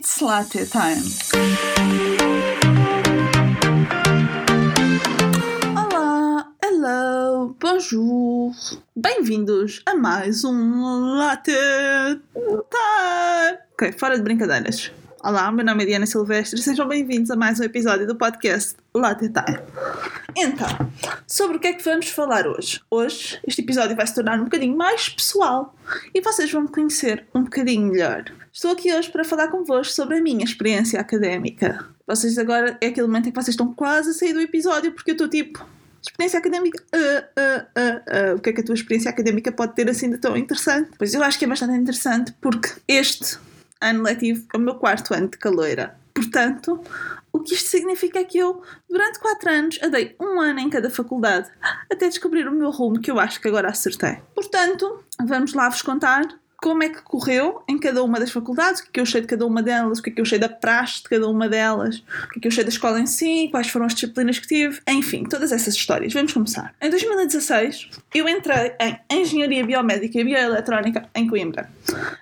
It's 0.00 0.22
latte 0.22 0.64
time. 0.64 1.04
Olá, 5.76 6.46
hello, 6.64 7.54
bonjour. 7.60 8.54
Bem-vindos 8.96 9.82
a 9.84 9.94
mais 9.94 10.42
um 10.42 11.18
latte 11.18 11.52
time. 12.32 13.58
Ok, 13.74 13.92
fora 13.92 14.16
de 14.16 14.22
brincadeiras. 14.22 14.90
Olá, 15.22 15.52
meu 15.52 15.66
nome 15.66 15.82
é 15.82 15.86
Diana 15.86 16.06
Silvestre, 16.06 16.62
sejam 16.62 16.88
bem-vindos 16.88 17.30
a 17.30 17.36
mais 17.36 17.60
um 17.60 17.64
episódio 17.64 18.06
do 18.06 18.16
podcast 18.16 18.76
Latte 18.94 19.28
Time. 19.28 19.60
Então, 20.34 20.90
sobre 21.26 21.58
o 21.58 21.60
que 21.60 21.66
é 21.66 21.72
que 21.74 21.84
vamos 21.84 22.08
falar 22.08 22.46
hoje? 22.46 22.80
Hoje, 22.90 23.38
este 23.46 23.60
episódio 23.60 23.94
vai 23.94 24.06
se 24.06 24.14
tornar 24.14 24.40
um 24.40 24.44
bocadinho 24.44 24.74
mais 24.74 25.10
pessoal 25.10 25.74
e 26.14 26.22
vocês 26.22 26.50
vão 26.50 26.62
me 26.62 26.68
conhecer 26.68 27.26
um 27.34 27.44
bocadinho 27.44 27.92
melhor. 27.92 28.24
Estou 28.52 28.72
aqui 28.72 28.92
hoje 28.92 29.08
para 29.10 29.24
falar 29.24 29.48
convosco 29.48 29.92
sobre 29.92 30.18
a 30.18 30.22
minha 30.22 30.44
experiência 30.44 31.00
académica. 31.00 31.86
Vocês 32.04 32.36
agora 32.36 32.76
é 32.80 32.88
aquele 32.88 33.06
momento 33.06 33.28
em 33.28 33.32
que 33.32 33.40
vocês 33.40 33.54
estão 33.54 33.72
quase 33.72 34.10
a 34.10 34.12
sair 34.12 34.32
do 34.32 34.40
episódio 34.40 34.92
porque 34.92 35.12
eu 35.12 35.14
estou 35.14 35.28
tipo. 35.28 35.64
Experiência 36.02 36.38
académica. 36.38 36.82
Uh, 36.92 37.40
uh, 37.40 38.32
uh, 38.32 38.36
o 38.36 38.40
que 38.40 38.50
é 38.50 38.52
que 38.52 38.60
a 38.60 38.64
tua 38.64 38.74
experiência 38.74 39.08
académica 39.08 39.52
pode 39.52 39.74
ter 39.74 39.88
assim 39.88 40.10
de 40.10 40.18
tão 40.18 40.36
interessante? 40.36 40.90
Pois 40.98 41.14
eu 41.14 41.22
acho 41.22 41.38
que 41.38 41.44
é 41.44 41.48
bastante 41.48 41.74
interessante 41.74 42.34
porque 42.40 42.70
este 42.88 43.38
ano 43.80 44.02
letivo 44.02 44.44
é 44.52 44.56
o 44.56 44.60
meu 44.60 44.74
quarto 44.74 45.14
ano 45.14 45.28
de 45.28 45.38
caloira. 45.38 45.96
Portanto, 46.12 46.82
o 47.32 47.38
que 47.38 47.54
isto 47.54 47.68
significa 47.68 48.18
é 48.18 48.24
que 48.24 48.38
eu, 48.38 48.62
durante 48.88 49.20
quatro 49.20 49.48
anos, 49.48 49.78
andei 49.80 50.16
um 50.18 50.40
ano 50.40 50.58
em 50.58 50.68
cada 50.68 50.90
faculdade 50.90 51.48
até 51.88 52.08
descobrir 52.08 52.48
o 52.48 52.52
meu 52.52 52.70
rumo 52.70 53.00
que 53.00 53.10
eu 53.10 53.20
acho 53.20 53.40
que 53.40 53.46
agora 53.46 53.68
acertei. 53.68 54.18
Portanto, 54.34 55.04
vamos 55.24 55.54
lá 55.54 55.68
vos 55.68 55.82
contar 55.82 56.26
como 56.62 56.82
é 56.82 56.88
que 56.88 57.02
correu 57.02 57.62
em 57.66 57.78
cada 57.78 58.02
uma 58.02 58.20
das 58.20 58.30
faculdades, 58.30 58.80
o 58.80 58.84
que 58.84 58.88
é 58.88 58.92
que 58.92 59.00
eu 59.00 59.04
achei 59.04 59.20
de 59.20 59.26
cada 59.26 59.46
uma 59.46 59.62
delas, 59.62 59.98
o 59.98 60.02
que 60.02 60.10
é 60.10 60.12
que 60.12 60.20
eu 60.20 60.24
achei 60.24 60.38
da 60.38 60.48
praxe 60.48 61.02
de 61.02 61.08
cada 61.08 61.28
uma 61.28 61.48
delas, 61.48 61.98
o 62.24 62.28
que 62.28 62.38
é 62.38 62.40
que 62.42 62.48
eu 62.48 62.50
achei 62.50 62.64
da 62.64 62.70
escola 62.70 63.00
em 63.00 63.06
si, 63.06 63.48
quais 63.50 63.68
foram 63.68 63.86
as 63.86 63.94
disciplinas 63.94 64.38
que 64.38 64.46
tive, 64.46 64.80
enfim, 64.88 65.24
todas 65.24 65.52
essas 65.52 65.74
histórias. 65.74 66.12
Vamos 66.12 66.32
começar. 66.32 66.74
Em 66.80 66.90
2016, 66.90 67.90
eu 68.14 68.28
entrei 68.28 68.74
em 68.80 69.00
Engenharia 69.10 69.64
Biomédica 69.64 70.20
e 70.20 70.24
Bioeletrónica 70.24 71.08
em 71.14 71.26
Coimbra, 71.26 71.70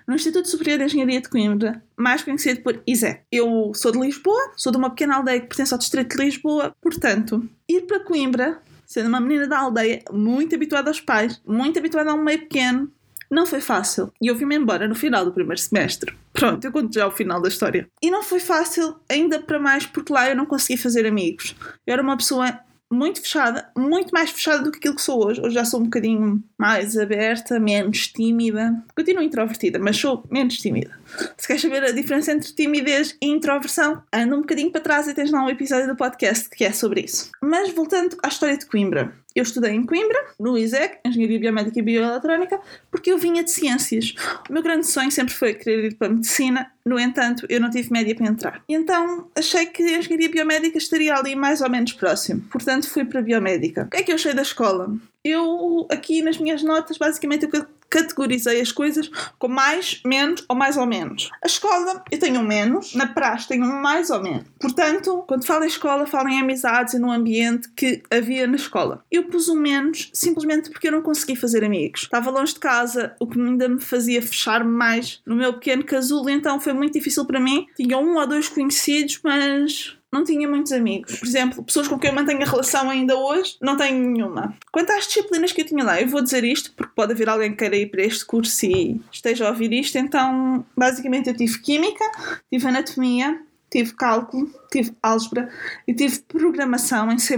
no 0.07 0.15
Instituto 0.15 0.49
Superior 0.49 0.79
de 0.79 0.85
Engenharia 0.85 1.21
de 1.21 1.29
Coimbra, 1.29 1.83
mais 1.97 2.23
conhecido 2.23 2.61
por 2.61 2.81
ISEC. 2.87 3.21
Eu 3.31 3.73
sou 3.75 3.91
de 3.91 3.99
Lisboa, 3.99 4.53
sou 4.55 4.71
de 4.71 4.77
uma 4.77 4.89
pequena 4.89 5.17
aldeia 5.17 5.41
que 5.41 5.47
pertence 5.47 5.73
ao 5.73 5.79
Distrito 5.79 6.15
de 6.15 6.23
Lisboa, 6.23 6.73
portanto, 6.81 7.47
ir 7.67 7.81
para 7.81 7.99
Coimbra 7.99 8.61
sendo 8.89 9.07
uma 9.07 9.19
menina 9.19 9.47
da 9.47 9.59
aldeia, 9.59 10.01
muito 10.11 10.55
habituada 10.55 10.89
aos 10.89 10.99
pais, 10.99 11.39
muito 11.45 11.77
habituada 11.77 12.09
a 12.09 12.15
um 12.15 12.23
meio 12.23 12.39
pequeno, 12.39 12.91
não 13.29 13.45
foi 13.45 13.61
fácil 13.61 14.11
e 14.21 14.27
eu 14.27 14.35
vim-me 14.35 14.55
embora 14.55 14.87
no 14.87 14.95
final 14.95 15.23
do 15.23 15.31
primeiro 15.31 15.59
semestre. 15.61 16.15
Pronto, 16.33 16.63
eu 16.65 16.71
conto 16.71 16.93
já 16.93 17.07
o 17.07 17.11
final 17.11 17.41
da 17.41 17.47
história. 17.47 17.87
E 18.01 18.09
não 18.09 18.23
foi 18.23 18.39
fácil, 18.39 18.95
ainda 19.09 19.39
para 19.39 19.59
mais, 19.59 19.85
porque 19.85 20.11
lá 20.11 20.29
eu 20.29 20.35
não 20.35 20.45
consegui 20.45 20.81
fazer 20.81 21.05
amigos. 21.05 21.55
Eu 21.85 21.93
era 21.93 22.01
uma 22.01 22.17
pessoa 22.17 22.59
muito 22.91 23.21
fechada, 23.21 23.69
muito 23.77 24.11
mais 24.11 24.31
fechada 24.31 24.63
do 24.63 24.71
que 24.71 24.79
aquilo 24.79 24.95
que 24.95 25.01
sou 25.01 25.23
hoje. 25.23 25.39
Hoje 25.41 25.53
já 25.53 25.63
sou 25.63 25.79
um 25.79 25.83
bocadinho 25.83 26.43
mais 26.57 26.97
aberta, 26.97 27.59
menos 27.59 28.07
tímida. 28.07 28.83
Continuo 28.95 29.21
introvertida, 29.21 29.77
mas 29.77 29.97
sou 29.97 30.23
menos 30.31 30.57
tímida. 30.57 30.98
Se 31.37 31.47
queres 31.47 31.61
saber 31.61 31.83
a 31.83 31.91
diferença 31.91 32.31
entre 32.31 32.53
timidez 32.53 33.15
e 33.21 33.27
introversão, 33.27 34.01
anda 34.13 34.35
um 34.35 34.41
bocadinho 34.41 34.71
para 34.71 34.81
trás 34.81 35.07
e 35.07 35.13
tens 35.13 35.31
lá 35.31 35.43
um 35.43 35.49
episódio 35.49 35.87
do 35.87 35.95
podcast 35.95 36.49
que 36.49 36.63
é 36.63 36.71
sobre 36.71 37.01
isso. 37.01 37.31
Mas 37.41 37.71
voltando 37.71 38.17
à 38.23 38.27
história 38.27 38.57
de 38.57 38.65
Coimbra. 38.65 39.13
Eu 39.35 39.43
estudei 39.43 39.71
em 39.71 39.85
Coimbra, 39.85 40.17
no 40.39 40.57
ISEC, 40.57 40.97
Engenharia 41.05 41.39
Biomédica 41.39 41.79
e 41.79 41.81
Bioeletrónica, 41.81 42.59
porque 42.89 43.11
eu 43.11 43.17
vinha 43.17 43.43
de 43.43 43.51
ciências. 43.51 44.15
O 44.49 44.53
meu 44.53 44.63
grande 44.63 44.87
sonho 44.87 45.11
sempre 45.11 45.33
foi 45.33 45.53
querer 45.53 45.85
ir 45.85 45.95
para 45.95 46.07
a 46.07 46.09
medicina, 46.09 46.71
no 46.83 46.99
entanto, 46.99 47.45
eu 47.47 47.61
não 47.61 47.69
tive 47.69 47.91
média 47.91 48.15
para 48.15 48.25
entrar. 48.25 48.63
E 48.67 48.73
então 48.73 49.29
achei 49.37 49.67
que 49.67 49.83
a 49.83 49.97
Engenharia 49.99 50.29
Biomédica 50.29 50.77
estaria 50.77 51.15
ali 51.15 51.35
mais 51.35 51.61
ou 51.61 51.69
menos 51.69 51.93
próximo. 51.93 52.41
Portanto, 52.51 52.89
fui 52.89 53.05
para 53.05 53.19
a 53.19 53.23
Biomédica. 53.23 53.83
O 53.83 53.89
que 53.89 53.97
é 53.97 54.03
que 54.03 54.11
eu 54.11 54.15
achei 54.15 54.33
da 54.33 54.41
escola? 54.41 54.91
Eu, 55.23 55.87
aqui 55.91 56.21
nas 56.21 56.37
minhas 56.37 56.63
notas, 56.63 56.97
basicamente 56.97 57.45
o 57.45 57.49
que 57.49 57.63
categorizei 57.89 58.61
as 58.61 58.71
coisas 58.71 59.09
com 59.37 59.47
mais, 59.47 60.01
menos 60.05 60.43
ou 60.47 60.55
mais 60.55 60.77
ou 60.77 60.85
menos. 60.85 61.29
A 61.43 61.47
escola 61.47 62.03
eu 62.11 62.19
tenho 62.19 62.39
um 62.39 62.43
menos, 62.43 62.93
na 62.93 63.07
praxe 63.07 63.47
tenho 63.47 63.65
um 63.65 63.81
mais 63.81 64.09
ou 64.09 64.21
menos. 64.21 64.45
Portanto, 64.59 65.23
quando 65.27 65.45
falo 65.45 65.63
em 65.63 65.67
escola, 65.67 66.05
falo 66.05 66.29
em 66.29 66.39
amizades 66.39 66.93
e 66.93 66.99
no 66.99 67.11
ambiente 67.11 67.69
que 67.75 68.01
havia 68.11 68.47
na 68.47 68.55
escola. 68.55 69.03
Eu 69.11 69.25
pus 69.25 69.49
um 69.49 69.55
menos 69.55 70.09
simplesmente 70.13 70.69
porque 70.69 70.87
eu 70.87 70.91
não 70.91 71.01
consegui 71.01 71.35
fazer 71.35 71.63
amigos. 71.63 72.01
Estava 72.01 72.29
longe 72.29 72.53
de 72.53 72.59
casa, 72.59 73.15
o 73.19 73.27
que 73.27 73.39
ainda 73.39 73.67
me 73.67 73.81
fazia 73.81 74.21
fechar 74.21 74.63
mais 74.63 75.21
no 75.25 75.35
meu 75.35 75.53
pequeno 75.53 75.83
casulo, 75.83 76.29
então 76.29 76.59
foi 76.59 76.73
muito 76.73 76.93
difícil 76.93 77.25
para 77.25 77.39
mim. 77.39 77.67
Tinha 77.75 77.97
um 77.97 78.15
ou 78.15 78.27
dois 78.27 78.47
conhecidos, 78.47 79.19
mas 79.23 79.98
não 80.11 80.23
tinha 80.23 80.47
muitos 80.47 80.71
amigos. 80.71 81.19
Por 81.19 81.27
exemplo, 81.27 81.63
pessoas 81.63 81.87
com 81.87 81.97
quem 81.97 82.09
eu 82.09 82.15
mantenho 82.15 82.41
a 82.41 82.45
relação 82.45 82.89
ainda 82.89 83.15
hoje, 83.15 83.55
não 83.61 83.77
tenho 83.77 84.09
nenhuma. 84.09 84.55
Quanto 84.71 84.91
às 84.91 85.05
disciplinas 85.05 85.51
que 85.51 85.61
eu 85.61 85.65
tinha 85.65 85.83
lá, 85.83 86.01
eu 86.01 86.07
vou 86.07 86.21
dizer 86.21 86.43
isto 86.43 86.71
porque 86.75 86.93
pode 86.95 87.13
haver 87.13 87.29
alguém 87.29 87.51
que 87.51 87.57
queira 87.57 87.75
ir 87.75 87.87
para 87.87 88.03
este 88.03 88.25
curso 88.25 88.65
e 88.65 88.99
esteja 89.11 89.45
a 89.45 89.49
ouvir 89.49 89.71
isto. 89.71 89.97
Então, 89.97 90.65
basicamente, 90.75 91.29
eu 91.29 91.35
tive 91.35 91.59
Química, 91.59 92.03
tive 92.51 92.67
Anatomia, 92.67 93.39
tive 93.69 93.93
Cálculo, 93.93 94.51
tive 94.71 94.91
Álgebra 95.01 95.49
e 95.87 95.93
tive 95.93 96.19
Programação 96.19 97.11
em 97.11 97.19
C. 97.19 97.37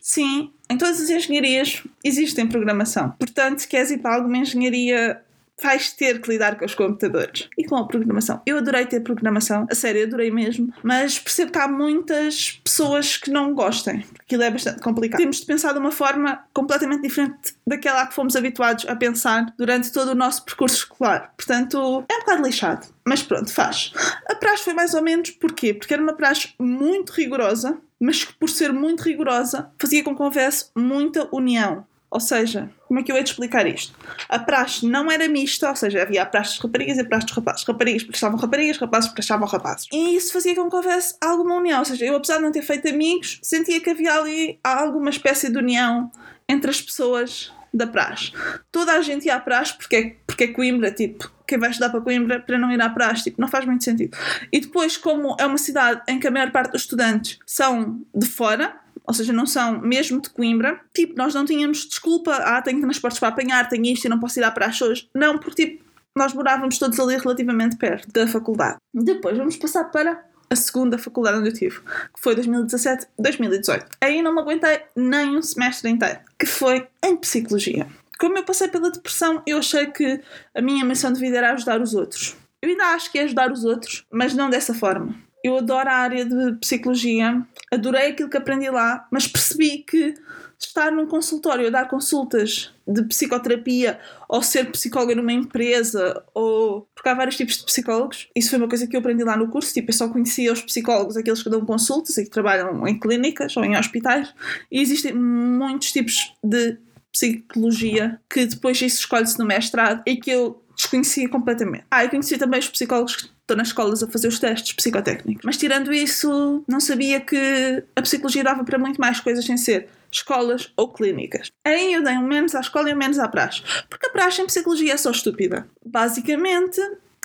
Sim, 0.00 0.52
em 0.70 0.78
todas 0.78 1.00
as 1.00 1.10
engenharias 1.10 1.82
existem 2.04 2.46
programação. 2.46 3.10
Portanto, 3.18 3.58
se 3.58 3.68
queres 3.68 3.90
ir 3.90 3.98
para 3.98 4.14
alguma 4.14 4.38
engenharia 4.38 5.20
vais 5.62 5.92
ter 5.92 6.20
que 6.20 6.30
lidar 6.30 6.56
com 6.56 6.64
os 6.64 6.74
computadores 6.74 7.48
e 7.56 7.64
com 7.64 7.76
a 7.76 7.86
programação. 7.86 8.40
Eu 8.46 8.58
adorei 8.58 8.86
ter 8.86 9.00
programação, 9.00 9.66
a 9.70 9.74
sério, 9.74 10.04
adorei 10.04 10.30
mesmo, 10.30 10.72
mas 10.82 11.18
percebo 11.18 11.52
que 11.52 11.58
há 11.58 11.68
muitas 11.68 12.60
pessoas 12.64 13.16
que 13.16 13.30
não 13.30 13.54
gostem, 13.54 14.04
aquilo 14.20 14.42
é 14.42 14.50
bastante 14.50 14.80
complicado. 14.80 15.18
Temos 15.18 15.40
de 15.40 15.46
pensar 15.46 15.72
de 15.72 15.78
uma 15.78 15.92
forma 15.92 16.44
completamente 16.52 17.02
diferente 17.02 17.54
daquela 17.66 18.06
que 18.06 18.14
fomos 18.14 18.36
habituados 18.36 18.86
a 18.88 18.96
pensar 18.96 19.52
durante 19.56 19.92
todo 19.92 20.12
o 20.12 20.14
nosso 20.14 20.44
percurso 20.44 20.76
escolar. 20.76 21.32
Portanto, 21.36 22.04
é 22.08 22.14
um 22.14 22.20
bocado 22.20 22.42
lixado. 22.42 22.86
Mas 23.06 23.22
pronto, 23.22 23.50
faz. 23.50 23.92
A 24.26 24.34
praxe 24.34 24.64
foi 24.64 24.74
mais 24.74 24.92
ou 24.92 25.02
menos 25.02 25.30
porquê? 25.30 25.72
Porque 25.72 25.94
era 25.94 26.02
uma 26.02 26.12
praxe 26.12 26.50
muito 26.58 27.10
rigorosa, 27.10 27.78
mas 27.98 28.22
que 28.22 28.34
por 28.34 28.50
ser 28.50 28.72
muito 28.72 29.02
rigorosa 29.02 29.70
fazia 29.78 30.04
com 30.04 30.14
que 30.14 30.22
houvesse 30.22 30.66
muita 30.76 31.26
união. 31.32 31.86
Ou 32.10 32.20
seja, 32.20 32.70
como 32.86 33.00
é 33.00 33.02
que 33.02 33.12
eu 33.12 33.16
ia 33.16 33.22
te 33.22 33.32
explicar 33.32 33.66
isto? 33.66 33.94
A 34.28 34.38
praxe 34.38 34.86
não 34.86 35.10
era 35.10 35.28
mista, 35.28 35.68
ou 35.68 35.76
seja, 35.76 36.02
havia 36.02 36.22
a 36.22 36.26
praxe 36.26 36.54
de 36.54 36.62
raparigas 36.62 36.96
e 36.96 37.00
a 37.00 37.04
praxe 37.04 37.26
de 37.26 37.32
rapazes. 37.34 37.64
Raparigas 37.64 38.02
prestavam 38.02 38.38
raparigas, 38.38 38.78
rapazes 38.78 39.10
prestavam 39.10 39.46
rapazes. 39.46 39.86
E 39.92 40.16
isso 40.16 40.32
fazia 40.32 40.54
com 40.54 40.70
que 40.70 40.76
houvesse 40.76 41.14
alguma 41.20 41.56
união. 41.56 41.80
Ou 41.80 41.84
seja, 41.84 42.06
eu, 42.06 42.16
apesar 42.16 42.36
de 42.36 42.42
não 42.42 42.52
ter 42.52 42.62
feito 42.62 42.88
amigos, 42.88 43.38
sentia 43.42 43.80
que 43.80 43.90
havia 43.90 44.14
ali 44.14 44.58
alguma 44.64 45.10
espécie 45.10 45.50
de 45.50 45.58
união 45.58 46.10
entre 46.48 46.70
as 46.70 46.80
pessoas 46.80 47.52
da 47.72 47.86
praxe. 47.86 48.32
Toda 48.72 48.92
a 48.92 49.02
gente 49.02 49.26
ia 49.26 49.34
à 49.34 49.40
praxe 49.40 49.74
porque 49.76 49.96
é, 49.96 50.16
porque 50.26 50.44
é 50.44 50.48
Coimbra, 50.48 50.90
tipo, 50.90 51.30
quem 51.46 51.58
vai 51.58 51.70
estudar 51.70 51.90
para 51.90 52.00
Coimbra 52.00 52.40
para 52.40 52.58
não 52.58 52.70
ir 52.70 52.80
à 52.80 52.88
praxe, 52.88 53.24
tipo, 53.24 53.40
não 53.40 53.48
faz 53.48 53.64
muito 53.64 53.84
sentido. 53.84 54.16
E 54.52 54.60
depois, 54.60 54.96
como 54.96 55.36
é 55.38 55.46
uma 55.46 55.58
cidade 55.58 56.02
em 56.08 56.18
que 56.18 56.26
a 56.26 56.30
maior 56.30 56.50
parte 56.50 56.72
dos 56.72 56.82
estudantes 56.82 57.38
são 57.46 58.00
de 58.14 58.26
fora, 58.26 58.76
ou 59.06 59.14
seja, 59.14 59.32
não 59.32 59.46
são 59.46 59.80
mesmo 59.80 60.20
de 60.20 60.30
Coimbra. 60.30 60.80
Tipo, 60.94 61.14
nós 61.16 61.34
não 61.34 61.44
tínhamos 61.44 61.86
desculpa, 61.86 62.32
ah, 62.34 62.62
tenho 62.62 62.80
transportes 62.80 63.18
para 63.18 63.28
apanhar, 63.28 63.68
tenho 63.68 63.86
isto 63.86 64.04
e 64.04 64.08
não 64.08 64.20
posso 64.20 64.38
ir 64.38 64.44
à 64.44 64.50
praxe 64.50 64.84
hoje. 64.84 65.08
Não, 65.14 65.38
porque 65.38 65.66
tipo, 65.66 65.84
nós 66.16 66.34
morávamos 66.34 66.78
todos 66.78 66.98
ali 66.98 67.16
relativamente 67.16 67.76
perto 67.76 68.10
da 68.12 68.26
faculdade. 68.26 68.78
Depois 68.92 69.36
vamos 69.36 69.56
passar 69.56 69.84
para 69.84 70.24
a 70.50 70.56
segunda 70.56 70.98
faculdade 70.98 71.38
onde 71.38 71.50
eu 71.50 71.54
tive, 71.54 71.80
que 71.80 72.20
foi 72.20 72.34
2017-2018. 72.36 73.86
Aí 74.00 74.22
não 74.22 74.34
me 74.34 74.40
aguentei 74.40 74.80
nem 74.96 75.36
um 75.36 75.42
semestre 75.42 75.90
inteiro, 75.90 76.18
que 76.38 76.46
foi 76.46 76.88
em 77.04 77.16
psicologia. 77.16 77.86
Como 78.18 78.36
eu 78.36 78.44
passei 78.44 78.68
pela 78.68 78.90
depressão, 78.90 79.42
eu 79.46 79.58
achei 79.58 79.86
que 79.86 80.20
a 80.54 80.60
minha 80.60 80.84
missão 80.84 81.12
de 81.12 81.20
vida 81.20 81.38
era 81.38 81.52
ajudar 81.52 81.80
os 81.80 81.94
outros. 81.94 82.36
Eu 82.60 82.70
ainda 82.70 82.86
acho 82.86 83.12
que 83.12 83.18
é 83.18 83.22
ajudar 83.22 83.52
os 83.52 83.64
outros, 83.64 84.04
mas 84.10 84.34
não 84.34 84.50
dessa 84.50 84.74
forma. 84.74 85.14
Eu 85.42 85.58
adoro 85.58 85.88
a 85.88 85.94
área 85.94 86.24
de 86.24 86.52
psicologia, 86.54 87.42
adorei 87.72 88.08
aquilo 88.08 88.28
que 88.28 88.36
aprendi 88.36 88.68
lá, 88.70 89.06
mas 89.10 89.26
percebi 89.26 89.78
que 89.78 90.14
estar 90.58 90.90
num 90.90 91.06
consultório 91.06 91.68
a 91.68 91.70
dar 91.70 91.88
consultas 91.88 92.72
de 92.86 93.02
psicoterapia 93.04 94.00
ou 94.28 94.42
ser 94.42 94.70
psicóloga 94.72 95.14
numa 95.14 95.32
empresa 95.32 96.22
ou 96.34 96.88
porque 96.94 97.08
há 97.08 97.14
vários 97.14 97.36
tipos 97.36 97.58
de 97.58 97.64
psicólogos 97.64 98.28
isso 98.34 98.50
foi 98.50 98.58
uma 98.58 98.68
coisa 98.68 98.86
que 98.86 98.96
eu 98.96 99.00
aprendi 99.00 99.22
lá 99.22 99.36
no 99.36 99.48
curso 99.48 99.72
tipo 99.72 99.90
eu 99.90 99.94
só 99.94 100.08
conhecia 100.08 100.52
os 100.52 100.60
psicólogos 100.60 101.16
aqueles 101.16 101.42
que 101.42 101.48
dão 101.48 101.64
consultas 101.64 102.18
e 102.18 102.24
que 102.24 102.30
trabalham 102.30 102.86
em 102.88 102.98
clínicas 102.98 103.56
ou 103.56 103.64
em 103.64 103.76
hospitais 103.76 104.34
e 104.70 104.80
existem 104.80 105.14
muitos 105.14 105.92
tipos 105.92 106.34
de 106.42 106.76
psicologia 107.12 108.20
que 108.28 108.46
depois 108.46 108.80
isso 108.82 109.00
escolhe-se 109.00 109.38
no 109.38 109.46
mestrado 109.46 110.02
e 110.06 110.16
que 110.16 110.30
eu 110.30 110.62
desconhecia 110.76 111.28
completamente. 111.28 111.84
Ah, 111.90 112.04
eu 112.04 112.10
conhecia 112.10 112.38
também 112.38 112.60
os 112.60 112.68
psicólogos 112.68 113.16
que 113.16 113.28
estão 113.48 113.56
nas 113.56 113.68
escolas 113.68 114.02
a 114.02 114.08
fazer 114.08 114.28
os 114.28 114.38
testes 114.38 114.72
psicotécnicos. 114.74 115.44
Mas 115.44 115.56
tirando 115.56 115.92
isso, 115.92 116.62
não 116.68 116.80
sabia 116.80 117.20
que 117.20 117.82
a 117.96 118.02
psicologia 118.02 118.44
dava 118.44 118.62
para 118.62 118.78
muito 118.78 119.00
mais 119.00 119.18
coisas 119.20 119.44
sem 119.44 119.56
ser 119.56 119.88
escolas 120.10 120.72
ou 120.76 120.92
clínicas. 120.92 121.50
Aí 121.64 121.94
eu 121.94 122.02
dei 122.02 122.14
um 122.14 122.26
menos 122.26 122.54
à 122.54 122.60
escola 122.60 122.90
e 122.90 122.94
um 122.94 122.96
menos 122.96 123.18
à 123.18 123.28
praxe. 123.28 123.62
Porque 123.88 124.06
a 124.06 124.10
praxe 124.10 124.42
em 124.42 124.46
psicologia 124.46 124.94
é 124.94 124.96
só 124.96 125.10
estúpida. 125.10 125.66
Basicamente, 125.84 126.80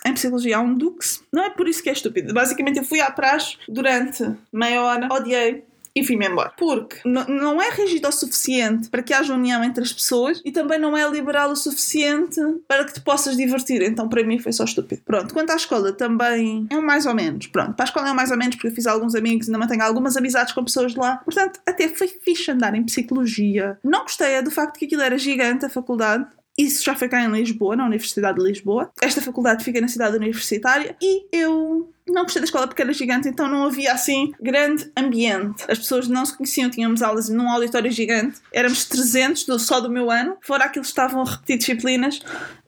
em 0.05 0.13
psicologia 0.13 0.57
há 0.57 0.61
um 0.61 0.75
dux. 0.75 1.23
Não 1.31 1.43
é 1.43 1.49
por 1.49 1.67
isso 1.67 1.83
que 1.83 1.89
é 1.89 1.93
estúpido. 1.93 2.33
Basicamente, 2.33 2.77
eu 2.77 2.83
fui 2.83 2.99
à 2.99 3.11
praxe 3.11 3.57
durante 3.67 4.23
meia 4.51 4.81
hora, 4.81 5.13
odiei, 5.13 5.63
e 5.95 6.03
fui-me 6.03 6.27
embora. 6.27 6.51
Porque 6.57 6.97
não 7.05 7.61
é 7.61 7.69
rígido 7.69 8.07
o 8.07 8.11
suficiente 8.11 8.89
para 8.89 9.03
que 9.03 9.13
haja 9.13 9.33
união 9.33 9.63
entre 9.63 9.83
as 9.83 9.93
pessoas 9.93 10.41
e 10.43 10.51
também 10.51 10.79
não 10.79 10.97
é 10.97 11.07
liberal 11.09 11.51
o 11.51 11.55
suficiente 11.55 12.39
para 12.67 12.83
que 12.85 12.93
te 12.93 13.01
possas 13.01 13.37
divertir. 13.37 13.81
Então, 13.81 14.09
para 14.09 14.23
mim, 14.23 14.39
foi 14.39 14.51
só 14.51 14.63
estúpido. 14.63 15.01
Pronto, 15.05 15.33
quanto 15.33 15.51
à 15.51 15.55
escola, 15.55 15.93
também 15.93 16.67
é 16.69 16.75
um 16.75 16.81
mais 16.81 17.05
ou 17.05 17.13
menos. 17.13 17.47
Pronto, 17.47 17.73
para 17.73 17.83
a 17.83 17.87
escola 17.87 18.09
é 18.09 18.11
um 18.11 18.15
mais 18.15 18.31
ou 18.31 18.37
menos 18.37 18.55
porque 18.55 18.67
eu 18.67 18.71
fiz 18.71 18.87
alguns 18.87 19.15
amigos 19.15 19.47
e 19.47 19.51
ainda 19.51 19.59
mantenho 19.59 19.83
algumas 19.83 20.17
amizades 20.17 20.53
com 20.53 20.63
pessoas 20.63 20.93
de 20.93 20.99
lá. 20.99 21.17
Portanto, 21.17 21.59
até 21.65 21.87
foi 21.89 22.07
fixe 22.07 22.51
andar 22.51 22.73
em 22.75 22.83
psicologia. 22.83 23.77
Não 23.83 24.01
gostei 24.01 24.33
é 24.33 24.41
do 24.41 24.51
facto 24.51 24.77
que 24.77 24.85
aquilo 24.85 25.01
era 25.01 25.17
gigante, 25.17 25.65
a 25.65 25.69
faculdade. 25.69 26.25
Isso 26.57 26.83
já 26.83 26.93
foi 26.93 27.09
cá 27.09 27.21
em 27.21 27.31
Lisboa, 27.31 27.75
na 27.75 27.85
Universidade 27.85 28.37
de 28.37 28.43
Lisboa. 28.43 28.91
Esta 29.01 29.21
faculdade 29.21 29.63
fica 29.63 29.81
na 29.81 29.87
cidade 29.87 30.15
universitária 30.15 30.95
e 31.01 31.25
eu 31.31 31.91
não 32.07 32.23
gostei 32.23 32.41
da 32.41 32.45
escola 32.45 32.67
porque 32.67 32.81
era 32.81 32.93
gigante, 32.93 33.27
então 33.27 33.47
não 33.47 33.65
havia 33.65 33.91
assim 33.91 34.33
grande 34.39 34.91
ambiente. 34.95 35.63
As 35.67 35.79
pessoas 35.79 36.07
não 36.07 36.25
se 36.25 36.37
conheciam, 36.37 36.69
tínhamos 36.69 37.01
aulas 37.01 37.29
num 37.29 37.49
auditório 37.49 37.89
gigante, 37.91 38.39
éramos 38.51 38.85
300 38.85 39.45
do, 39.45 39.57
só 39.57 39.79
do 39.79 39.89
meu 39.89 40.11
ano, 40.11 40.37
fora 40.41 40.65
aqueles 40.65 40.87
que 40.87 40.91
estavam 40.91 41.21
a 41.21 41.25
repetir 41.25 41.57
disciplinas. 41.57 42.19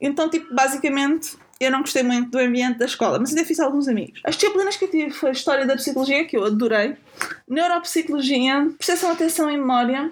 Então, 0.02 0.30
tipo, 0.30 0.54
basicamente. 0.54 1.38
Eu 1.58 1.72
não 1.72 1.80
gostei 1.80 2.04
muito 2.04 2.32
do 2.32 2.38
ambiente 2.38 2.80
da 2.80 2.86
escola, 2.86 3.18
mas 3.18 3.30
ainda 3.30 3.46
fiz 3.46 3.62
alguns 3.62 3.88
amigos. 3.88 4.20
As 4.26 4.36
disciplinas 4.36 4.76
que 4.76 4.84
eu 4.84 4.92
tive 4.92 5.12
foi 5.12 5.32
História 5.32 5.66
da 5.66 5.78
Psicologia, 5.78 6.26
que 6.26 6.36
eu 6.36 6.44
adorei, 6.44 6.98
Neuropsicologia, 7.48 8.70
Percepção, 8.78 9.12
Atenção 9.12 9.50
e 9.50 9.58
Memória, 9.58 10.12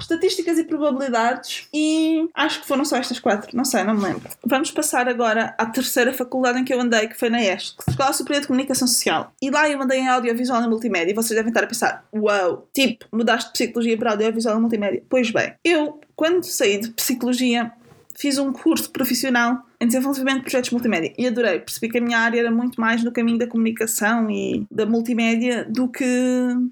estatísticas 0.00 0.58
e 0.58 0.64
probabilidades 0.64 1.68
e 1.72 2.28
acho 2.34 2.60
que 2.60 2.66
foram 2.66 2.84
só 2.84 2.96
estas 2.96 3.18
quatro, 3.18 3.56
não 3.56 3.64
sei, 3.64 3.84
não 3.84 3.94
me 3.94 4.04
lembro. 4.04 4.28
Vamos 4.44 4.70
passar 4.70 5.08
agora 5.08 5.54
à 5.58 5.66
terceira 5.66 6.12
faculdade 6.12 6.58
em 6.58 6.64
que 6.64 6.72
eu 6.72 6.80
andei, 6.80 7.08
que 7.08 7.18
foi 7.18 7.28
na 7.28 7.42
ESC, 7.42 7.76
Escola 7.88 8.12
Superior 8.12 8.42
de 8.42 8.46
Comunicação 8.46 8.86
Social. 8.86 9.32
E 9.40 9.50
lá 9.50 9.68
eu 9.68 9.80
andei 9.80 10.00
em 10.00 10.08
Audiovisual 10.08 10.62
e 10.62 10.68
Multimédia 10.68 11.12
e 11.12 11.14
vocês 11.14 11.36
devem 11.36 11.50
estar 11.50 11.64
a 11.64 11.66
pensar, 11.66 12.04
uau, 12.14 12.50
wow, 12.50 12.68
tipo, 12.72 13.06
mudaste 13.12 13.48
de 13.48 13.52
Psicologia 13.52 13.98
para 13.98 14.12
Audiovisual 14.12 14.56
e 14.56 14.60
Multimédia. 14.60 15.02
Pois 15.08 15.30
bem, 15.30 15.54
eu, 15.64 16.00
quando 16.14 16.44
saí 16.44 16.78
de 16.78 16.90
Psicologia, 16.90 17.72
fiz 18.14 18.38
um 18.38 18.52
curso 18.52 18.90
profissional 18.90 19.65
em 19.80 19.86
desenvolvimento 19.86 20.36
de 20.36 20.42
projetos 20.42 20.70
multimédia 20.70 21.12
e 21.18 21.26
adorei. 21.26 21.60
Percebi 21.60 21.88
que 21.88 21.98
a 21.98 22.00
minha 22.00 22.18
área 22.18 22.40
era 22.40 22.50
muito 22.50 22.80
mais 22.80 23.02
no 23.02 23.12
caminho 23.12 23.38
da 23.38 23.46
comunicação 23.46 24.30
e 24.30 24.66
da 24.70 24.86
multimédia 24.86 25.64
do 25.64 25.88
que 25.88 26.04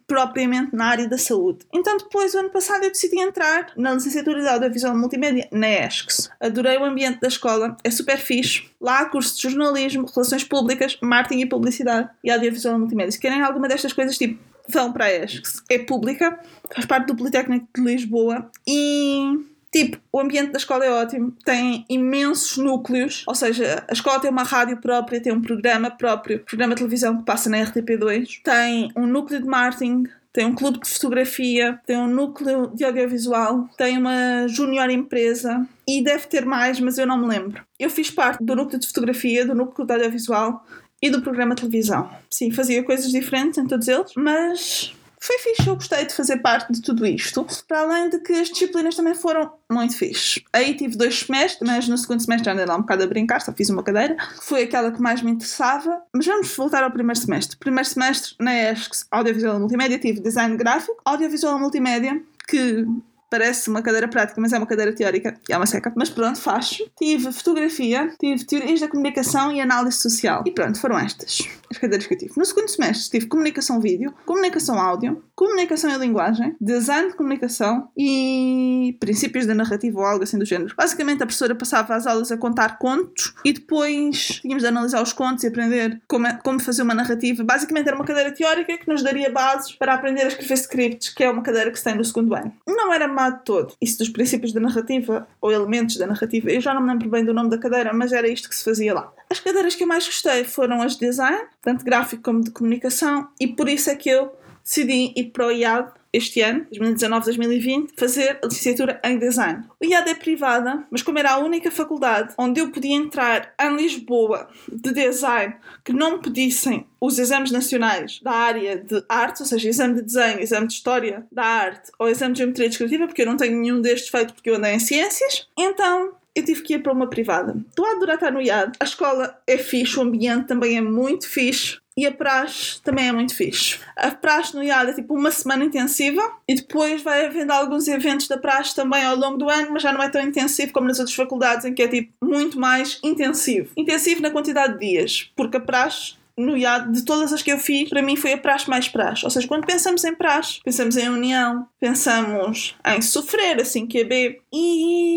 propriamente 0.06 0.74
na 0.74 0.86
área 0.86 1.08
da 1.08 1.18
saúde. 1.18 1.64
Então, 1.72 1.96
depois, 1.96 2.34
o 2.34 2.38
ano 2.38 2.50
passado, 2.50 2.84
eu 2.84 2.90
decidi 2.90 3.18
entrar 3.20 3.72
na 3.76 3.94
licenciatura 3.94 4.40
de 4.40 4.48
Audiovisual 4.48 4.96
Multimédia 4.96 5.48
na 5.50 5.68
ESCS. 5.68 6.30
Adorei 6.40 6.76
o 6.78 6.84
ambiente 6.84 7.20
da 7.20 7.28
escola, 7.28 7.76
é 7.82 7.90
super 7.90 8.18
fixe. 8.18 8.64
Lá 8.80 9.00
há 9.00 9.04
curso 9.06 9.36
de 9.36 9.42
jornalismo, 9.42 10.06
relações 10.06 10.44
públicas, 10.44 10.98
marketing 11.02 11.40
e 11.40 11.46
publicidade 11.46 12.10
e 12.22 12.30
audiovisual 12.30 12.78
multimédia. 12.78 13.12
Se 13.12 13.20
querem 13.20 13.42
alguma 13.42 13.68
destas 13.68 13.92
coisas, 13.92 14.16
tipo, 14.16 14.38
vão 14.68 14.92
para 14.92 15.06
a 15.06 15.24
ESCS. 15.24 15.62
É 15.70 15.78
pública, 15.78 16.38
faz 16.72 16.86
parte 16.86 17.06
do 17.06 17.16
Politécnico 17.16 17.66
de 17.74 17.82
Lisboa 17.82 18.50
e 18.66 19.53
Tipo, 19.74 19.98
o 20.12 20.20
ambiente 20.20 20.52
da 20.52 20.58
escola 20.58 20.84
é 20.84 20.90
ótimo, 20.92 21.32
tem 21.44 21.84
imensos 21.88 22.56
núcleos, 22.56 23.24
ou 23.26 23.34
seja, 23.34 23.84
a 23.88 23.92
escola 23.92 24.20
tem 24.20 24.30
uma 24.30 24.44
rádio 24.44 24.76
própria, 24.76 25.20
tem 25.20 25.32
um 25.32 25.42
programa 25.42 25.90
próprio, 25.90 26.38
programa 26.44 26.76
de 26.76 26.78
televisão 26.78 27.16
que 27.16 27.24
passa 27.24 27.50
na 27.50 27.56
RTP2, 27.56 28.40
tem 28.44 28.92
um 28.94 29.04
núcleo 29.04 29.42
de 29.42 29.48
marketing, 29.48 30.04
tem 30.32 30.46
um 30.46 30.54
clube 30.54 30.78
de 30.78 30.88
fotografia, 30.88 31.80
tem 31.84 31.96
um 31.96 32.06
núcleo 32.06 32.70
de 32.72 32.84
audiovisual, 32.84 33.68
tem 33.76 33.98
uma 33.98 34.46
junior 34.46 34.88
empresa 34.90 35.66
e 35.88 36.04
deve 36.04 36.28
ter 36.28 36.46
mais, 36.46 36.78
mas 36.78 36.96
eu 36.96 37.04
não 37.04 37.18
me 37.18 37.26
lembro. 37.26 37.60
Eu 37.76 37.90
fiz 37.90 38.12
parte 38.12 38.44
do 38.44 38.54
núcleo 38.54 38.78
de 38.78 38.86
fotografia, 38.86 39.44
do 39.44 39.56
núcleo 39.56 39.84
de 39.84 39.92
audiovisual 39.92 40.64
e 41.02 41.10
do 41.10 41.20
programa 41.20 41.56
de 41.56 41.62
televisão. 41.62 42.08
Sim, 42.30 42.52
fazia 42.52 42.84
coisas 42.84 43.10
diferentes 43.10 43.58
em 43.58 43.66
todos 43.66 43.88
eles, 43.88 44.12
mas 44.16 44.94
foi 45.24 45.38
fixe, 45.38 45.66
eu 45.66 45.74
gostei 45.74 46.04
de 46.04 46.12
fazer 46.12 46.36
parte 46.38 46.70
de 46.70 46.82
tudo 46.82 47.06
isto. 47.06 47.46
Para 47.66 47.80
além 47.80 48.10
de 48.10 48.18
que 48.18 48.34
as 48.34 48.48
disciplinas 48.48 48.94
também 48.94 49.14
foram 49.14 49.50
muito 49.72 49.96
fixe. 49.96 50.44
Aí 50.52 50.76
tive 50.76 50.98
dois 50.98 51.20
semestres, 51.20 51.66
mas 51.66 51.88
no 51.88 51.96
segundo 51.96 52.20
semestre 52.20 52.50
andei 52.50 52.66
lá 52.66 52.76
um 52.76 52.82
bocado 52.82 53.04
a 53.04 53.06
brincar, 53.06 53.40
só 53.40 53.50
fiz 53.50 53.70
uma 53.70 53.82
cadeira. 53.82 54.16
Foi 54.42 54.64
aquela 54.64 54.92
que 54.92 55.00
mais 55.00 55.22
me 55.22 55.30
interessava. 55.30 56.02
Mas 56.14 56.26
vamos 56.26 56.54
voltar 56.54 56.84
ao 56.84 56.90
primeiro 56.90 57.18
semestre. 57.18 57.56
Primeiro 57.56 57.88
semestre 57.88 58.34
na 58.38 58.54
ESC 58.54 59.06
Audiovisual 59.10 59.58
Multimédia 59.58 59.98
tive 59.98 60.20
Design 60.20 60.56
Gráfico, 60.58 61.00
Audiovisual 61.06 61.58
Multimédia, 61.58 62.22
que 62.46 62.86
parece 63.30 63.68
uma 63.68 63.82
cadeira 63.82 64.08
prática, 64.08 64.40
mas 64.40 64.52
é 64.52 64.58
uma 64.58 64.66
cadeira 64.66 64.94
teórica 64.94 65.34
e 65.48 65.52
é 65.52 65.56
uma 65.56 65.66
seca. 65.66 65.92
Mas 65.96 66.10
pronto, 66.10 66.38
faço. 66.38 66.90
Tive 66.98 67.32
fotografia, 67.32 68.12
tive 68.18 68.44
teorias 68.44 68.80
da 68.80 68.88
comunicação 68.88 69.52
e 69.52 69.60
análise 69.60 69.98
social. 69.98 70.42
E 70.46 70.50
pronto, 70.50 70.78
foram 70.78 70.98
estas 70.98 71.48
as 71.74 71.78
cadeiras 71.78 72.06
que 72.06 72.14
eu 72.14 72.18
tive. 72.18 72.32
No 72.36 72.44
segundo 72.44 72.68
semestre 72.68 73.10
tive 73.10 73.26
comunicação 73.26 73.80
vídeo, 73.80 74.14
comunicação 74.24 74.78
áudio, 74.78 75.22
comunicação 75.34 75.90
e 75.90 75.98
linguagem, 75.98 76.56
design 76.60 77.10
de 77.10 77.16
comunicação 77.16 77.88
e 77.96 78.96
princípios 79.00 79.46
da 79.46 79.54
narrativa 79.54 79.98
ou 79.98 80.06
algo 80.06 80.24
assim 80.24 80.38
do 80.38 80.44
género. 80.44 80.74
Basicamente 80.76 81.22
a 81.22 81.26
professora 81.26 81.54
passava 81.54 81.94
as 81.94 82.06
aulas 82.06 82.30
a 82.30 82.36
contar 82.36 82.78
contos 82.78 83.34
e 83.44 83.52
depois 83.52 84.40
tínhamos 84.40 84.62
de 84.62 84.68
analisar 84.68 85.02
os 85.02 85.12
contos 85.12 85.44
e 85.44 85.48
aprender 85.48 86.00
como, 86.08 86.26
é, 86.26 86.38
como 86.42 86.60
fazer 86.60 86.82
uma 86.82 86.94
narrativa. 86.94 87.42
Basicamente 87.44 87.86
era 87.88 87.96
uma 87.96 88.04
cadeira 88.04 88.32
teórica 88.32 88.78
que 88.78 88.88
nos 88.88 89.02
daria 89.02 89.30
bases 89.30 89.72
para 89.72 89.94
aprender 89.94 90.22
a 90.22 90.28
escrever 90.28 90.54
scripts, 90.54 91.08
que 91.10 91.24
é 91.24 91.30
uma 91.30 91.42
cadeira 91.42 91.70
que 91.70 91.78
se 91.78 91.84
tem 91.84 91.94
no 91.94 92.04
segundo 92.04 92.34
ano. 92.34 92.52
Não 92.66 92.92
era 92.92 93.08
de 93.14 93.44
todo. 93.44 93.74
Isso 93.80 93.98
dos 93.98 94.08
princípios 94.08 94.52
da 94.52 94.60
narrativa 94.60 95.26
ou 95.40 95.52
elementos 95.52 95.96
da 95.96 96.06
narrativa, 96.06 96.50
eu 96.50 96.60
já 96.60 96.74
não 96.74 96.82
me 96.82 96.88
lembro 96.88 97.08
bem 97.08 97.24
do 97.24 97.34
nome 97.34 97.50
da 97.50 97.58
cadeira, 97.58 97.92
mas 97.92 98.12
era 98.12 98.28
isto 98.28 98.48
que 98.48 98.54
se 98.54 98.64
fazia 98.64 98.94
lá. 98.94 99.12
As 99.30 99.40
cadeiras 99.40 99.74
que 99.74 99.82
eu 99.82 99.88
mais 99.88 100.04
gostei 100.04 100.44
foram 100.44 100.82
as 100.82 100.96
de 100.96 101.06
design, 101.06 101.42
tanto 101.62 101.84
gráfico 101.84 102.22
como 102.22 102.42
de 102.42 102.50
comunicação, 102.50 103.28
e 103.40 103.48
por 103.48 103.68
isso 103.68 103.90
é 103.90 103.94
que 103.94 104.08
eu 104.08 104.32
decidi 104.62 105.12
ir 105.16 105.30
para 105.30 105.46
o 105.46 105.52
IAD 105.52 105.92
este 106.14 106.40
ano, 106.40 106.64
2019-2020, 106.72 107.90
fazer 107.96 108.38
a 108.40 108.46
licenciatura 108.46 109.00
em 109.04 109.18
design. 109.18 109.64
O 109.82 109.84
IAD 109.84 110.10
é 110.10 110.14
privada, 110.14 110.86
mas 110.88 111.02
como 111.02 111.18
era 111.18 111.32
a 111.32 111.38
única 111.38 111.72
faculdade 111.72 112.32
onde 112.38 112.60
eu 112.60 112.70
podia 112.70 112.94
entrar 112.94 113.52
em 113.60 113.74
Lisboa 113.74 114.48
de 114.72 114.92
design 114.92 115.56
que 115.84 115.92
não 115.92 116.12
me 116.12 116.22
pedissem 116.22 116.86
os 117.00 117.18
exames 117.18 117.50
nacionais 117.50 118.20
da 118.22 118.30
área 118.30 118.76
de 118.76 119.04
arte, 119.08 119.42
ou 119.42 119.46
seja, 119.46 119.68
exame 119.68 119.96
de 119.96 120.02
desenho, 120.02 120.40
exame 120.40 120.68
de 120.68 120.74
história 120.74 121.26
da 121.32 121.44
arte 121.44 121.90
ou 121.98 122.08
exame 122.08 122.32
de 122.32 122.38
geometria 122.38 122.68
descritiva, 122.68 123.06
porque 123.06 123.22
eu 123.22 123.26
não 123.26 123.36
tenho 123.36 123.60
nenhum 123.60 123.80
destes 123.80 124.08
feito 124.08 124.34
porque 124.34 124.48
eu 124.48 124.54
andei 124.54 124.72
em 124.72 124.78
ciências, 124.78 125.48
então 125.58 126.12
eu 126.34 126.44
tive 126.44 126.62
que 126.62 126.74
ir 126.74 126.82
para 126.82 126.92
uma 126.92 127.08
privada. 127.08 127.54
Estou 127.68 127.86
a 127.86 127.92
adorar 127.92 128.16
estar 128.16 128.32
no 128.32 128.42
IAD. 128.42 128.72
A 128.80 128.84
escola 128.84 129.40
é 129.46 129.56
fixe, 129.56 129.98
o 129.98 130.02
ambiente 130.02 130.46
também 130.46 130.76
é 130.76 130.80
muito 130.80 131.28
fixe. 131.28 131.78
E 131.96 132.06
a 132.06 132.12
praxe 132.12 132.80
também 132.82 133.08
é 133.08 133.12
muito 133.12 133.36
fixe. 133.36 133.78
A 133.96 134.10
praxe 134.10 134.54
no 134.54 134.62
IAD 134.62 134.90
é 134.90 134.94
tipo 134.94 135.14
uma 135.14 135.30
semana 135.30 135.64
intensiva 135.64 136.20
e 136.48 136.54
depois 136.56 137.02
vai 137.02 137.26
havendo 137.26 137.52
alguns 137.52 137.86
eventos 137.86 138.26
da 138.26 138.36
praxe 138.36 138.74
também 138.74 139.04
ao 139.04 139.16
longo 139.16 139.38
do 139.38 139.48
ano, 139.48 139.70
mas 139.72 139.82
já 139.82 139.92
não 139.92 140.02
é 140.02 140.08
tão 140.08 140.20
intensivo 140.20 140.72
como 140.72 140.88
nas 140.88 140.98
outras 140.98 141.14
faculdades 141.14 141.64
em 141.64 141.72
que 141.72 141.82
é 141.82 141.88
tipo 141.88 142.12
muito 142.22 142.58
mais 142.58 142.98
intensivo. 143.02 143.70
Intensivo 143.76 144.20
na 144.20 144.30
quantidade 144.30 144.74
de 144.74 144.80
dias, 144.80 145.30
porque 145.36 145.56
a 145.56 145.60
praxe 145.60 146.14
no 146.36 146.56
IAD, 146.56 146.92
de 146.92 147.04
todas 147.04 147.32
as 147.32 147.42
que 147.42 147.52
eu 147.52 147.58
fiz, 147.58 147.88
para 147.88 148.02
mim 148.02 148.16
foi 148.16 148.32
a 148.32 148.38
praxe 148.38 148.68
mais 148.68 148.88
praxe. 148.88 149.24
Ou 149.24 149.30
seja, 149.30 149.46
quando 149.46 149.66
pensamos 149.66 150.02
em 150.04 150.14
praxe, 150.14 150.60
pensamos 150.64 150.96
em 150.96 151.08
união, 151.08 151.66
pensamos 151.78 152.74
em 152.84 153.00
sofrer 153.00 153.60
assim 153.60 153.86
que 153.86 153.98
é 153.98 154.04
B. 154.04 154.40
E 154.52 155.13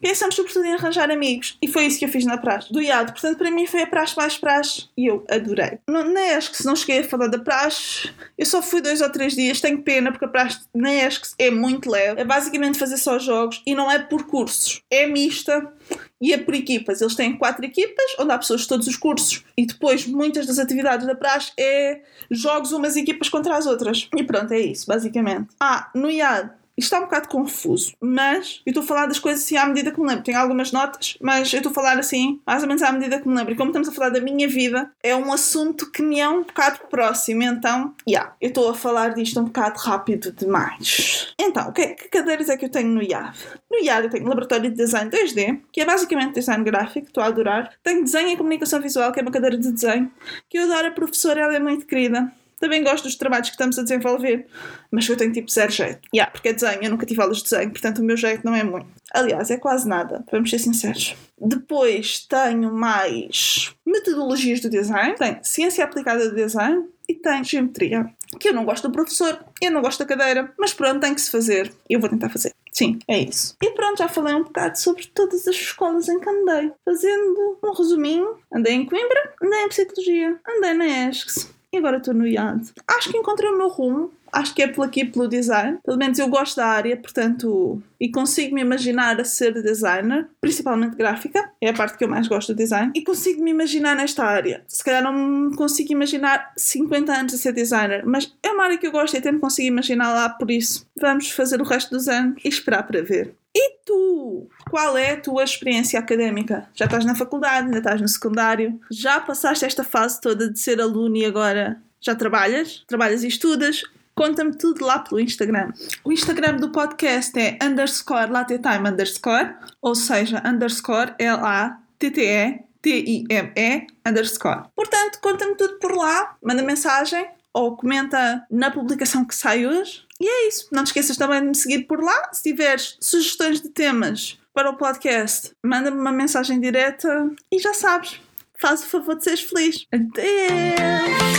pensamos 0.00 0.34
sobretudo 0.34 0.64
em 0.64 0.74
arranjar 0.74 1.10
amigos. 1.10 1.56
E 1.60 1.68
foi 1.68 1.86
isso 1.86 1.98
que 1.98 2.04
eu 2.04 2.08
fiz 2.08 2.24
na 2.24 2.38
praxe, 2.38 2.72
do 2.72 2.80
IAD. 2.80 3.12
Portanto, 3.12 3.38
para 3.38 3.50
mim 3.50 3.66
foi 3.66 3.82
a 3.82 3.86
praxe 3.86 4.16
mais 4.16 4.36
praxe 4.36 4.86
e 4.96 5.06
eu 5.06 5.24
adorei. 5.28 5.78
Não, 5.86 6.04
acho 6.36 6.50
que 6.50 6.56
se 6.56 6.66
não 6.66 6.76
cheguei 6.76 7.00
a 7.00 7.04
falar 7.04 7.28
da 7.28 7.38
praxe, 7.38 8.10
eu 8.36 8.46
só 8.46 8.62
fui 8.62 8.80
dois 8.80 9.00
ou 9.00 9.10
três 9.10 9.34
dias, 9.34 9.60
tenho 9.60 9.82
pena 9.82 10.10
porque 10.10 10.24
a 10.24 10.28
praxe 10.28 10.60
acho 11.06 11.20
que 11.22 11.28
é 11.38 11.50
muito 11.50 11.90
leve. 11.90 12.20
É 12.20 12.24
basicamente 12.24 12.78
fazer 12.78 12.96
só 12.96 13.18
jogos 13.18 13.62
e 13.66 13.74
não 13.74 13.90
é 13.90 13.98
por 13.98 14.26
cursos, 14.26 14.82
é 14.90 15.06
mista 15.06 15.72
e 16.20 16.32
é 16.32 16.38
por 16.38 16.54
equipas. 16.54 17.00
Eles 17.00 17.14
têm 17.14 17.36
quatro 17.36 17.64
equipas, 17.64 18.04
onde 18.18 18.32
há 18.32 18.38
pessoas 18.38 18.62
de 18.62 18.68
todos 18.68 18.86
os 18.86 18.96
cursos. 18.96 19.44
E 19.56 19.66
depois, 19.66 20.06
muitas 20.06 20.46
das 20.46 20.58
atividades 20.58 21.06
da 21.06 21.14
praxe 21.14 21.52
é 21.58 22.02
jogos 22.30 22.72
umas 22.72 22.96
equipas 22.96 23.28
contra 23.28 23.56
as 23.56 23.66
outras. 23.66 24.08
E 24.16 24.22
pronto, 24.22 24.52
é 24.52 24.60
isso, 24.60 24.86
basicamente. 24.86 25.48
Ah, 25.60 25.90
no 25.94 26.10
IAD 26.10 26.50
isto 26.78 26.94
está 26.94 26.98
um 26.98 27.06
bocado 27.06 27.28
confuso, 27.28 27.92
mas 28.00 28.62
eu 28.64 28.70
estou 28.70 28.84
a 28.84 28.86
falar 28.86 29.06
das 29.06 29.18
coisas 29.18 29.42
assim 29.42 29.56
à 29.56 29.66
medida 29.66 29.90
que 29.90 30.00
me 30.00 30.06
lembro. 30.06 30.22
Tenho 30.22 30.38
algumas 30.38 30.70
notas, 30.70 31.18
mas 31.20 31.52
eu 31.52 31.56
estou 31.56 31.72
a 31.72 31.74
falar 31.74 31.98
assim, 31.98 32.40
mais 32.46 32.62
ou 32.62 32.68
menos 32.68 32.82
à 32.84 32.92
medida 32.92 33.20
que 33.20 33.28
me 33.28 33.34
lembro. 33.34 33.52
E 33.52 33.56
como 33.56 33.70
estamos 33.70 33.88
a 33.88 33.92
falar 33.92 34.10
da 34.10 34.20
minha 34.20 34.46
vida, 34.46 34.88
é 35.02 35.14
um 35.16 35.32
assunto 35.32 35.90
que 35.90 36.00
me 36.00 36.20
é 36.20 36.28
um 36.28 36.44
bocado 36.44 36.78
próximo. 36.88 37.42
Então, 37.42 37.94
yeah, 38.08 38.32
eu 38.40 38.48
estou 38.48 38.70
a 38.70 38.74
falar 38.74 39.08
disto 39.08 39.40
um 39.40 39.46
bocado 39.46 39.76
rápido 39.80 40.30
demais. 40.30 41.34
Então, 41.36 41.72
que, 41.72 41.84
que 41.88 42.08
cadeiras 42.08 42.48
é 42.48 42.56
que 42.56 42.66
eu 42.66 42.70
tenho 42.70 42.88
no 42.90 43.02
IAD? 43.02 43.36
No 43.68 43.78
IAD 43.78 44.04
eu 44.04 44.10
tenho 44.10 44.28
Laboratório 44.28 44.70
de 44.70 44.76
Design 44.76 45.10
2D, 45.10 45.60
que 45.72 45.80
é 45.80 45.84
basicamente 45.84 46.34
design 46.34 46.62
gráfico, 46.62 47.08
estou 47.08 47.24
a 47.24 47.26
adorar. 47.26 47.72
Tenho 47.82 48.04
Desenho 48.04 48.28
e 48.28 48.36
Comunicação 48.36 48.80
Visual, 48.80 49.10
que 49.10 49.18
é 49.18 49.22
uma 49.22 49.32
cadeira 49.32 49.58
de 49.58 49.72
desenho, 49.72 50.12
que 50.48 50.58
eu 50.58 50.64
adoro. 50.64 50.86
A 50.86 50.90
professora, 50.92 51.40
ela 51.40 51.56
é 51.56 51.58
muito 51.58 51.86
querida 51.86 52.32
Também 52.60 52.82
gosto 52.82 53.04
dos 53.04 53.16
trabalhos 53.16 53.48
que 53.48 53.54
estamos 53.54 53.78
a 53.78 53.82
desenvolver, 53.82 54.46
mas 54.90 55.08
eu 55.08 55.16
tenho 55.16 55.32
tipo 55.32 55.50
zero 55.50 55.70
jeito. 55.70 56.00
Yeah, 56.14 56.30
porque 56.30 56.48
é 56.48 56.52
desenho, 56.52 56.82
eu 56.82 56.90
nunca 56.90 57.06
tive 57.06 57.20
aulas 57.22 57.38
de 57.38 57.44
desenho, 57.44 57.70
portanto 57.70 57.98
o 57.98 58.04
meu 58.04 58.16
jeito 58.16 58.44
não 58.44 58.54
é 58.54 58.64
muito. 58.64 58.88
Aliás, 59.12 59.50
é 59.50 59.56
quase 59.56 59.88
nada, 59.88 60.24
vamos 60.30 60.50
ser 60.50 60.58
sinceros. 60.58 61.16
Depois 61.40 62.26
tenho 62.26 62.72
mais 62.72 63.74
metodologias 63.86 64.60
do 64.60 64.68
design, 64.68 65.14
tenho 65.14 65.38
ciência 65.42 65.84
aplicada 65.84 66.28
do 66.28 66.34
design 66.34 66.84
e 67.08 67.14
tenho 67.14 67.44
geometria. 67.44 68.12
Que 68.38 68.48
eu 68.48 68.52
não 68.52 68.64
gosto 68.64 68.88
do 68.88 68.92
professor, 68.92 69.42
eu 69.62 69.70
não 69.70 69.80
gosto 69.80 70.00
da 70.00 70.04
cadeira, 70.04 70.52
mas 70.58 70.74
pronto, 70.74 71.00
tem 71.00 71.14
que 71.14 71.20
se 71.20 71.30
fazer. 71.30 71.72
Eu 71.88 72.00
vou 72.00 72.10
tentar 72.10 72.28
fazer. 72.28 72.52
Sim, 72.72 72.98
é 73.08 73.18
isso. 73.18 73.56
E 73.62 73.70
pronto, 73.70 73.98
já 73.98 74.08
falei 74.08 74.34
um 74.34 74.42
bocado 74.42 74.78
sobre 74.78 75.06
todas 75.06 75.48
as 75.48 75.56
escolas 75.56 76.08
em 76.08 76.20
que 76.20 76.28
andei. 76.28 76.70
Fazendo 76.84 77.58
um 77.64 77.72
resuminho, 77.72 78.36
andei 78.52 78.74
em 78.74 78.84
Coimbra, 78.84 79.32
andei 79.42 79.64
em 79.64 79.68
Psicologia, 79.68 80.38
andei 80.46 80.74
na 80.74 81.08
ESCS 81.08 81.57
e 81.72 81.76
agora 81.76 81.98
estou 81.98 82.14
no 82.14 82.26
IAD. 82.26 82.72
Acho 82.86 83.10
que 83.10 83.18
encontrei 83.18 83.50
o 83.50 83.58
meu 83.58 83.68
rumo, 83.68 84.10
acho 84.32 84.54
que 84.54 84.62
é 84.62 84.68
por 84.68 84.86
aqui 84.86 85.04
pelo 85.04 85.28
design. 85.28 85.78
Pelo 85.84 85.98
menos 85.98 86.18
eu 86.18 86.28
gosto 86.28 86.56
da 86.56 86.66
área, 86.66 86.96
portanto, 86.96 87.82
e 88.00 88.10
consigo 88.10 88.54
me 88.54 88.60
imaginar 88.60 89.20
a 89.20 89.24
ser 89.24 89.52
designer, 89.62 90.28
principalmente 90.40 90.96
gráfica, 90.96 91.50
é 91.60 91.70
a 91.70 91.74
parte 91.74 91.98
que 91.98 92.04
eu 92.04 92.08
mais 92.08 92.26
gosto 92.26 92.54
do 92.54 92.56
design, 92.56 92.92
e 92.94 93.02
consigo 93.02 93.42
me 93.42 93.50
imaginar 93.50 93.94
nesta 93.96 94.24
área. 94.24 94.64
Se 94.66 94.82
calhar 94.82 95.02
não 95.02 95.50
consigo 95.52 95.92
imaginar 95.92 96.52
50 96.56 97.12
anos 97.12 97.34
a 97.34 97.36
ser 97.36 97.52
designer, 97.52 98.04
mas 98.06 98.32
é 98.42 98.50
uma 98.50 98.64
área 98.64 98.78
que 98.78 98.86
eu 98.86 98.92
gosto 98.92 99.14
e 99.14 99.18
até 99.18 99.30
me 99.30 99.38
consigo 99.38 99.68
imaginar 99.68 100.12
lá, 100.12 100.28
por 100.28 100.50
isso 100.50 100.86
vamos 100.98 101.30
fazer 101.30 101.60
o 101.60 101.64
resto 101.64 101.90
dos 101.90 102.08
anos 102.08 102.40
e 102.44 102.48
esperar 102.48 102.84
para 102.84 103.02
ver. 103.02 103.34
E 103.54 103.78
tu? 103.84 104.46
Qual 104.70 104.96
é 104.96 105.12
a 105.12 105.20
tua 105.20 105.44
experiência 105.44 105.98
académica? 105.98 106.68
Já 106.74 106.84
estás 106.84 107.04
na 107.04 107.14
faculdade, 107.14 107.66
ainda 107.66 107.78
estás 107.78 108.00
no 108.00 108.08
secundário? 108.08 108.78
Já 108.90 109.20
passaste 109.20 109.64
esta 109.64 109.82
fase 109.82 110.20
toda 110.20 110.50
de 110.50 110.58
ser 110.58 110.80
aluno 110.80 111.16
e 111.16 111.24
agora 111.24 111.80
já 112.00 112.14
trabalhas? 112.14 112.84
Trabalhas 112.86 113.24
e 113.24 113.28
estudas? 113.28 113.82
Conta-me 114.14 114.56
tudo 114.56 114.84
lá 114.84 114.98
pelo 114.98 115.20
Instagram. 115.20 115.72
O 116.04 116.12
Instagram 116.12 116.56
do 116.56 116.70
podcast 116.70 117.38
é 117.38 117.56
underscore 117.62 118.30
latetime 118.30 118.88
underscore, 118.90 119.54
ou 119.80 119.94
seja, 119.94 120.42
underscore 120.44 121.14
L-A-T-T-E 121.18 122.68
T-I-M-E 122.80 123.86
underscore. 124.06 124.68
Portanto, 124.74 125.18
conta-me 125.20 125.56
tudo 125.56 125.78
por 125.78 125.96
lá, 125.96 126.36
manda 126.42 126.62
mensagem 126.62 127.28
ou 127.52 127.76
comenta 127.76 128.46
na 128.50 128.70
publicação 128.70 129.24
que 129.24 129.34
sai 129.34 129.66
hoje. 129.66 130.04
E 130.20 130.28
é 130.28 130.48
isso. 130.48 130.68
Não 130.72 130.84
te 130.84 130.88
esqueças 130.88 131.16
também 131.16 131.40
de 131.40 131.48
me 131.48 131.54
seguir 131.54 131.84
por 131.84 132.02
lá. 132.02 132.30
Se 132.32 132.42
tiveres 132.42 132.96
sugestões 133.00 133.60
de 133.60 133.68
temas 133.68 134.38
para 134.58 134.70
o 134.70 134.76
podcast, 134.76 135.52
manda-me 135.64 136.00
uma 136.00 136.10
mensagem 136.10 136.58
direta 136.58 137.30
e 137.48 137.60
já 137.60 137.72
sabes, 137.72 138.20
faz 138.60 138.82
o 138.82 138.86
favor 138.86 139.14
de 139.14 139.22
seres 139.22 139.42
feliz. 139.42 139.86
Adeus! 139.92 141.37